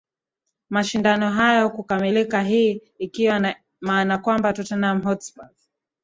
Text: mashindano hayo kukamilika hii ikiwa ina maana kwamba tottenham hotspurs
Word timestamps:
mashindano 0.69 1.29
hayo 1.31 1.69
kukamilika 1.69 2.41
hii 2.41 2.81
ikiwa 2.97 3.35
ina 3.37 3.55
maana 3.81 4.17
kwamba 4.17 4.53
tottenham 4.53 5.01
hotspurs 5.01 5.69